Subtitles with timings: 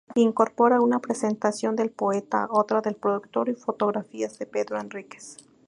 [0.15, 5.37] Incorpora una presentación del poeta, otra del productor y fotografías de Pedro Enríquez.